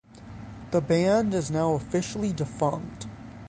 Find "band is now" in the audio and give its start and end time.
0.81-1.73